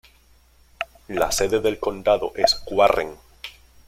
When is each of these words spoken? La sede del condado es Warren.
La 1.09 1.31
sede 1.31 1.59
del 1.59 1.77
condado 1.77 2.33
es 2.35 2.59
Warren. 2.71 3.17